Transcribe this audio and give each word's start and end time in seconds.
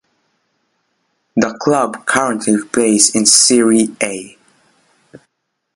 The 1.35 1.53
club 1.59 2.07
currently 2.07 2.57
plays 2.73 3.13
in 3.13 3.27
Serie 3.27 3.95
A. 4.01 4.35